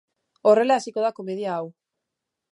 [0.51, 1.67] Horrela hasiko da komedia hau.